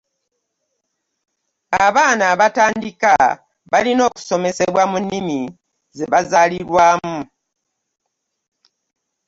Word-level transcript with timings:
Abaana 1.85 2.23
abatandika, 2.33 3.13
balina 3.71 4.01
okusomesebwa 4.09 4.83
mu 4.91 4.97
nnimi 5.03 5.39
ze 5.97 6.05
baazaalirwamu 6.11 7.17